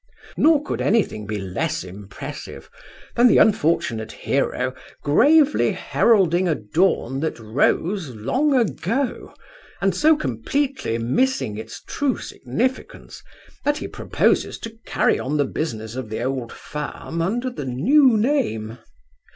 Nor 0.35 0.63
could 0.63 0.81
anything 0.81 1.27
be 1.27 1.37
less 1.37 1.83
impressive 1.83 2.71
than 3.15 3.27
the 3.27 3.37
unfortunate 3.37 4.11
hero 4.11 4.73
gravely 5.03 5.73
heralding 5.73 6.47
a 6.47 6.55
dawn 6.55 7.19
that 7.19 7.37
rose 7.37 8.09
long 8.09 8.55
ago, 8.55 9.31
and 9.79 9.93
so 9.93 10.15
completely 10.17 10.97
missing 10.97 11.55
its 11.55 11.83
true 11.83 12.17
significance 12.17 13.21
that 13.63 13.77
he 13.77 13.87
proposes 13.87 14.57
to 14.57 14.75
carry 14.87 15.19
on 15.19 15.37
the 15.37 15.45
business 15.45 15.95
of 15.95 16.09
the 16.09 16.23
old 16.23 16.51
firm 16.51 17.21
under 17.21 17.51
the 17.51 17.65
new 17.65 18.17
name. 18.17 18.79